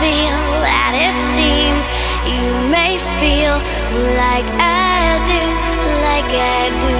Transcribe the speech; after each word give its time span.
feel 0.00 0.38
that 0.62 0.94
it 0.94 1.14
seems 1.34 1.84
you 2.22 2.46
may 2.70 2.98
feel 3.18 3.58
like 4.14 4.46
I 4.62 5.18
do, 5.26 5.42
like 6.06 6.30
I 6.30 6.70
do, 6.84 6.94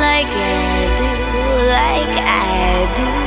like 0.00 0.32
I 0.32 0.88
do, 0.96 1.10
like 1.68 2.14
I 2.24 3.18
do. 3.18 3.23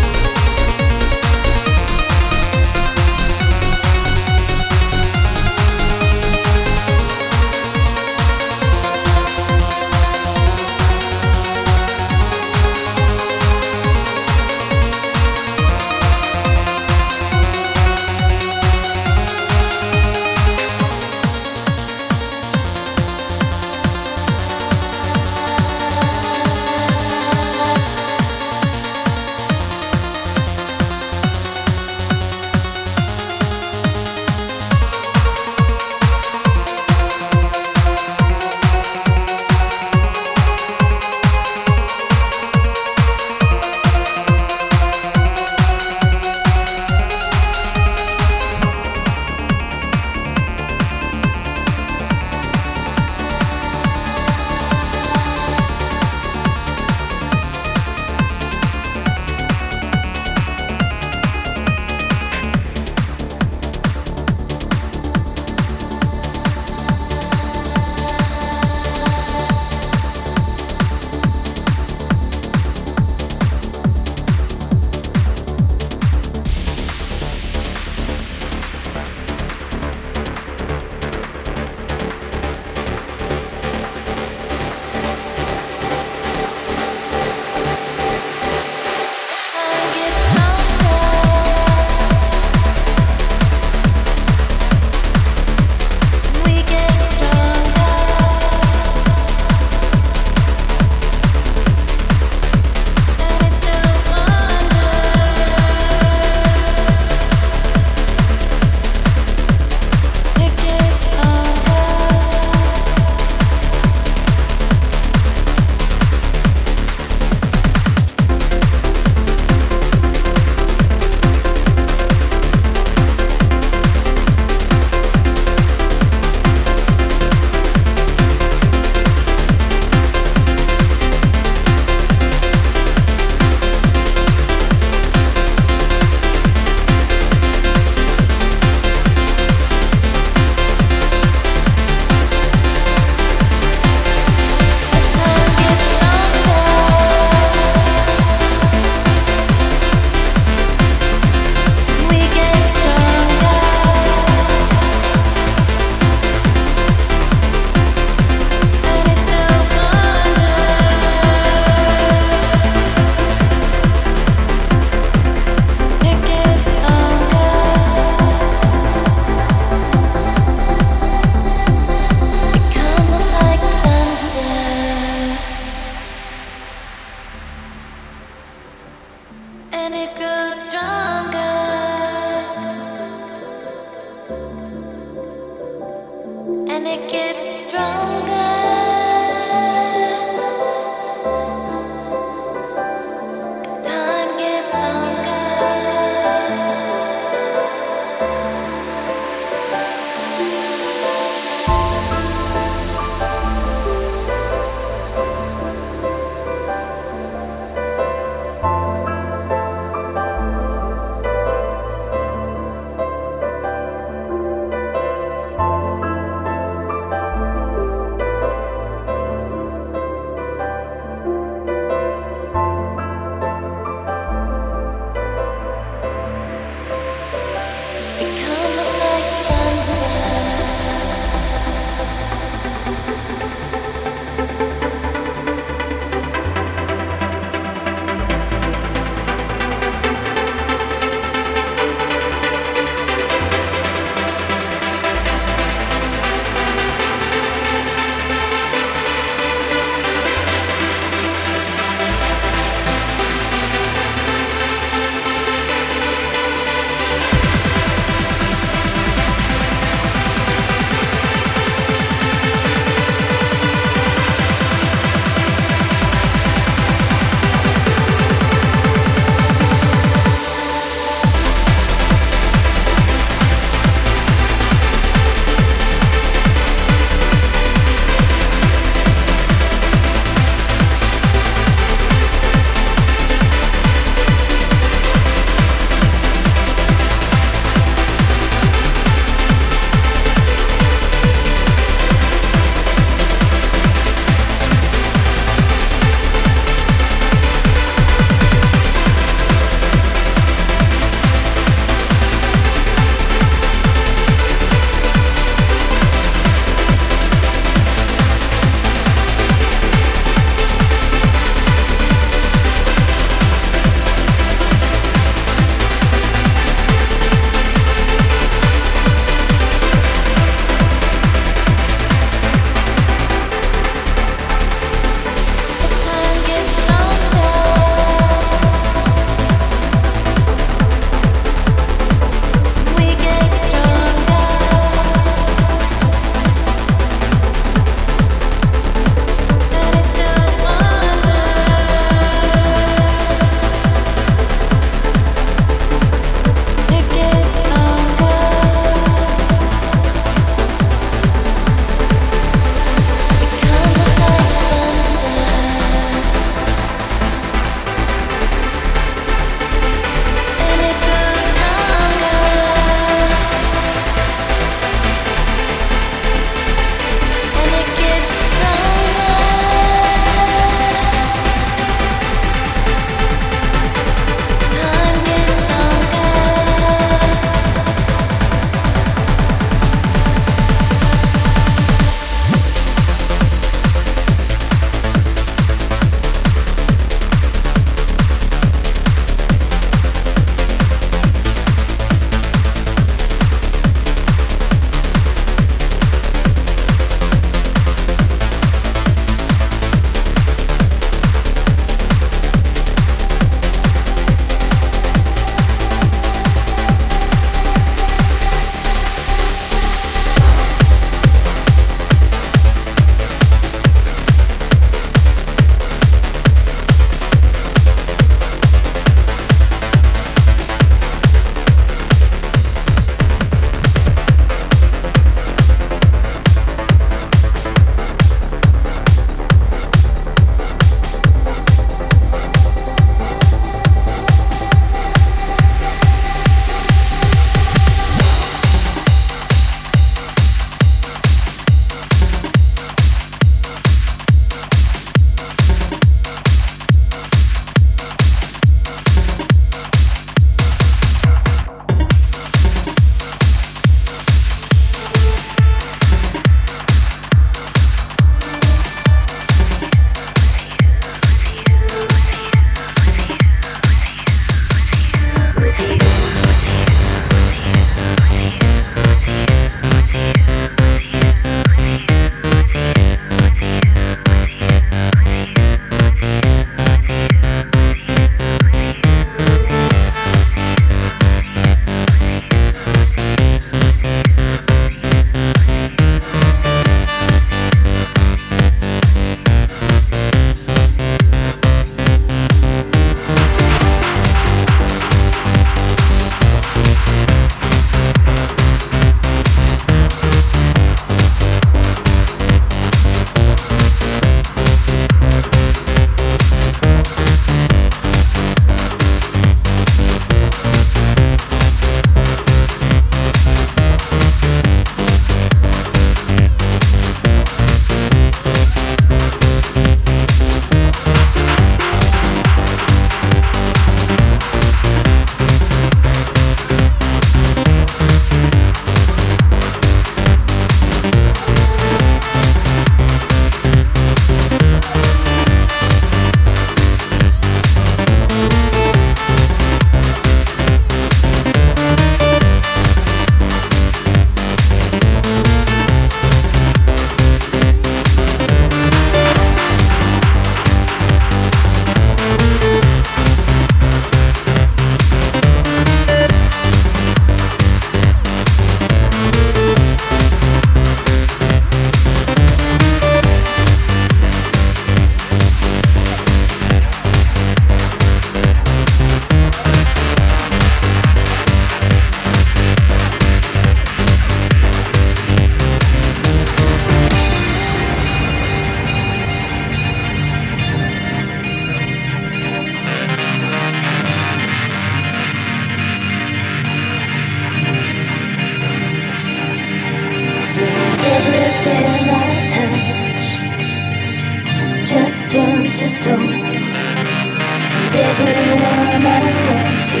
System. 595.76 596.20
And 596.20 597.94
everyone 598.08 599.04
I 599.04 599.28
went 599.46 599.78
to 599.90 600.00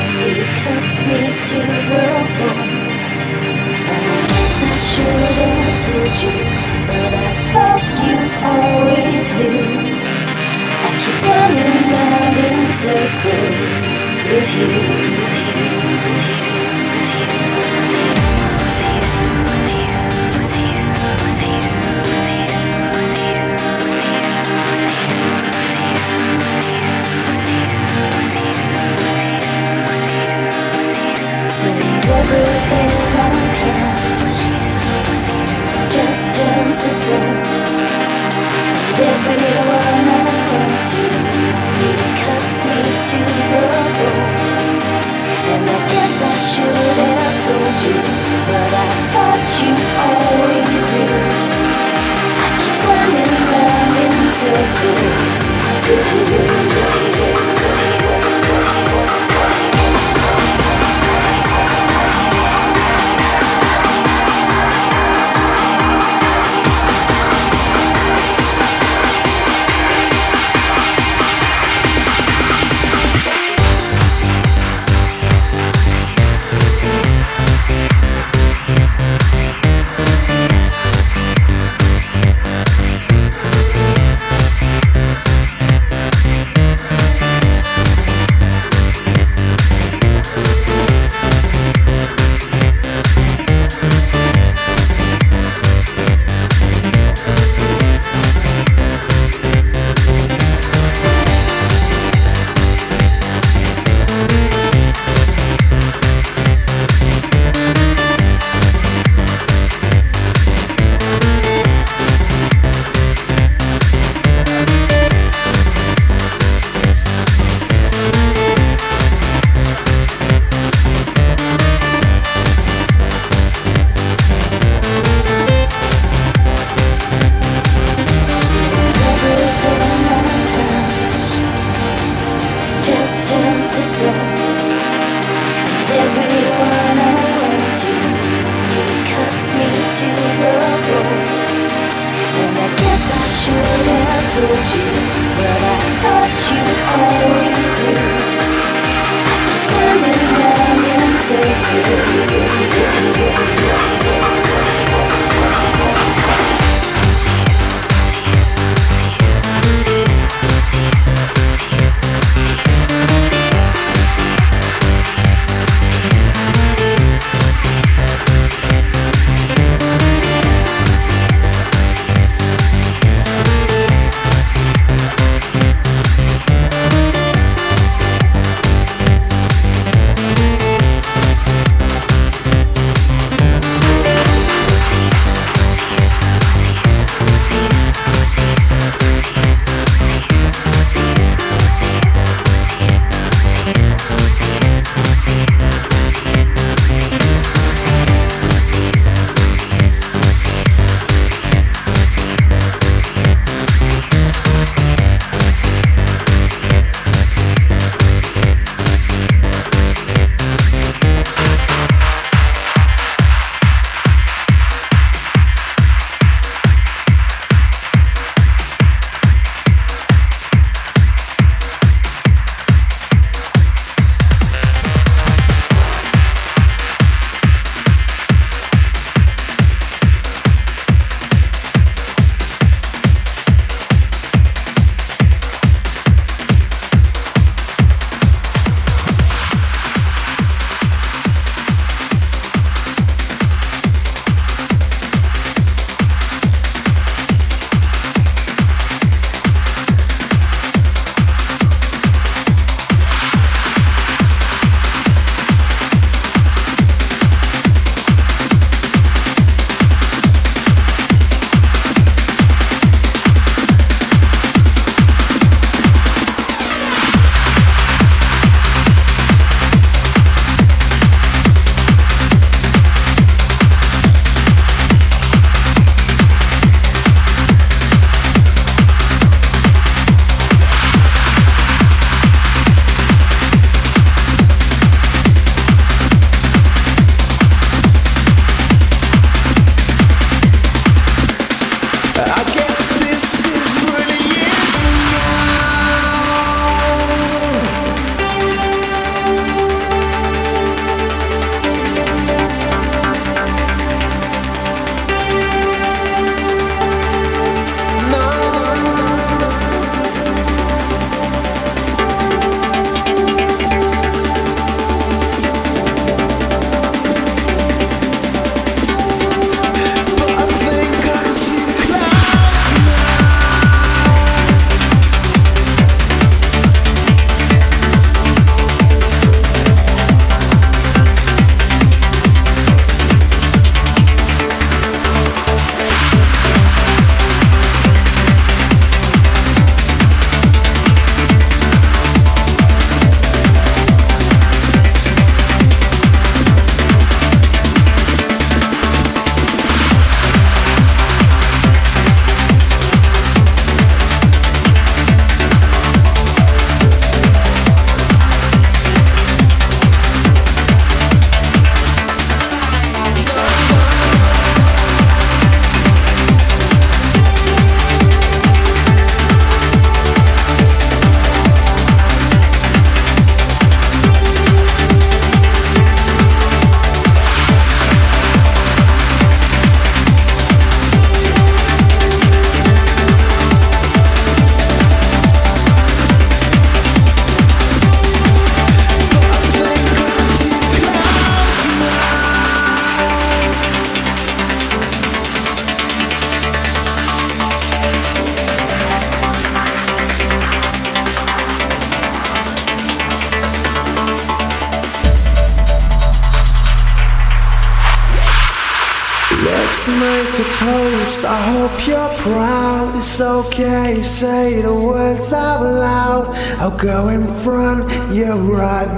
only 0.00 0.48
cuts 0.56 0.98
me 1.04 1.20
to 1.48 1.60
the 1.90 2.06
bone. 2.38 2.96
And 3.92 4.04
I 4.12 4.20
guess 4.30 4.56
I 4.64 4.74
should 4.88 5.36
have 5.40 5.76
told 5.84 6.16
you, 6.24 6.36
but 6.88 7.12
I 7.12 7.32
thought 7.52 7.84
you 8.06 8.16
always 8.48 9.28
knew. 9.38 9.92
I 10.86 10.90
keep 11.02 11.20
running 11.28 11.80
round 11.92 12.36
in 12.48 12.60
circles 12.80 14.20
with 14.24 14.50
you. 14.56 15.99
Everything 32.18 32.90
I 32.90 33.30
touch 33.60 34.40
just 35.94 36.24
turns 36.36 36.78
to 36.82 36.90
stone. 37.00 37.60
Cuts 42.20 42.60
me 42.66 42.78
to 43.08 43.18
the 43.18 43.42
bone. 43.50 44.34
And 45.52 45.64
I 45.66 45.78
guess 45.90 46.16
I 46.22 46.34
should 46.50 46.76
have 47.00 47.36
told 47.44 47.76
you, 47.86 47.98
but 48.48 48.70
I 48.70 48.86
thought 49.12 49.48
you 49.60 49.72
always 50.06 50.88
knew. 50.92 51.14
I 52.38 52.48
keep 52.60 52.80
running 52.86 53.34
in 54.04 54.14
circles. 54.40 55.20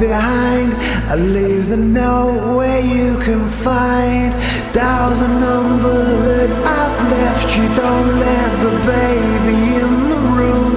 behind. 0.08 0.68
I 1.12 1.14
leave 1.14 1.68
the 1.68 1.76
note 1.76 2.56
where 2.56 2.82
you 2.96 3.10
can 3.26 3.42
find. 3.66 4.32
Dial 4.74 5.10
the 5.24 5.32
number 5.46 5.98
that 6.28 6.50
I've 6.80 6.98
left 7.16 7.48
you. 7.56 7.64
Don't 7.82 8.10
let 8.26 8.50
the 8.66 8.74
baby 8.94 9.60
in 9.82 9.92
the 10.12 10.20
room. 10.38 10.70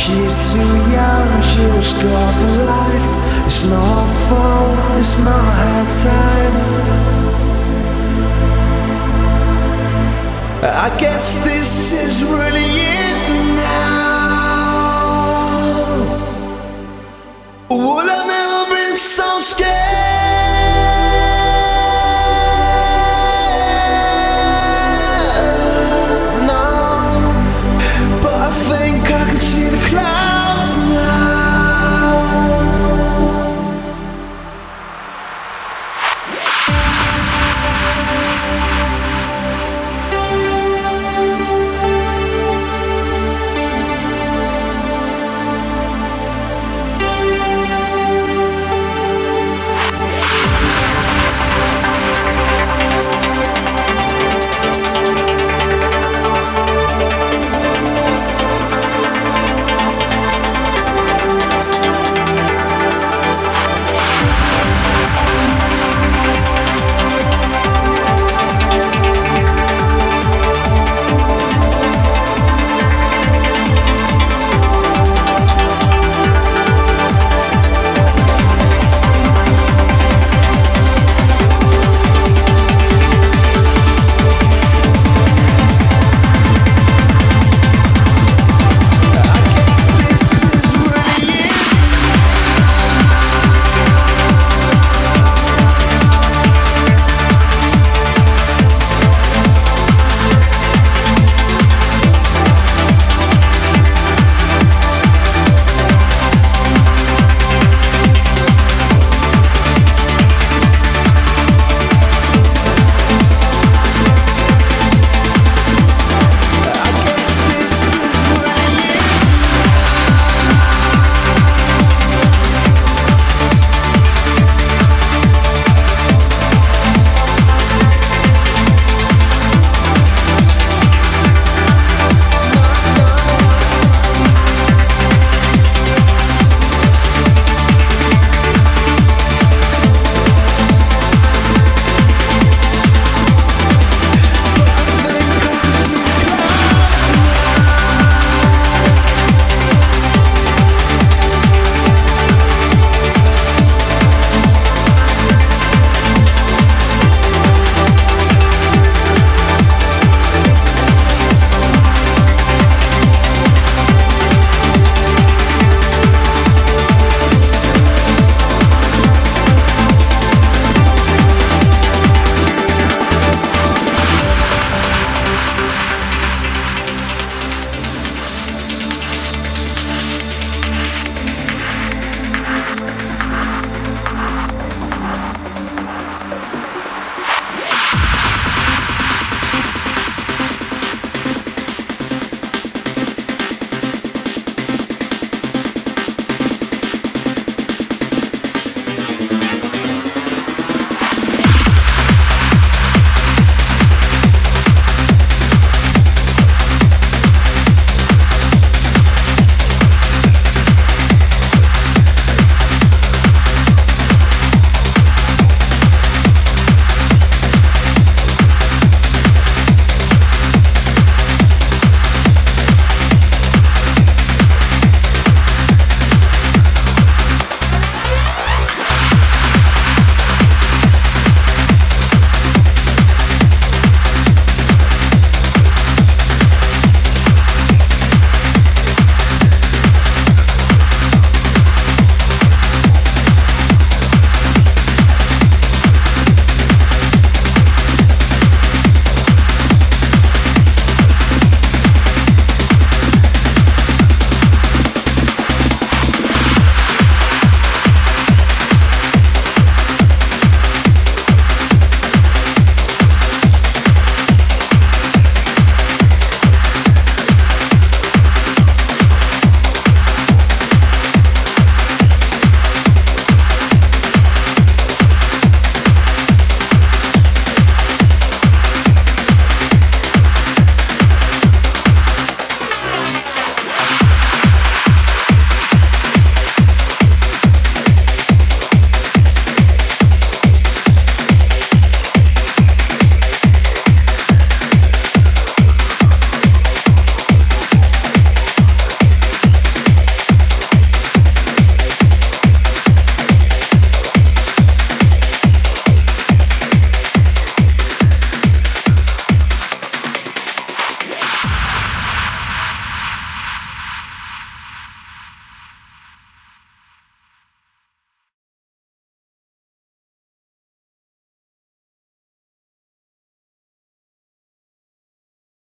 She's 0.00 0.34
too 0.50 0.72
young, 0.98 1.28
she'll 1.48 1.84
score 1.92 2.30
for 2.38 2.52
life. 2.76 3.10
It's 3.46 3.62
not 3.72 3.86
her 3.98 4.10
fault, 4.26 4.78
it's 5.00 5.16
not 5.26 5.46
her 5.58 5.82
time. 6.08 6.56
I 10.86 10.88
guess 10.98 11.24
this 11.44 11.70
is 12.04 12.14
really 12.24 12.68
it 12.98 13.18
now. 13.62 14.86
Will 17.70 18.10
I 18.10 18.26
never? 18.26 18.55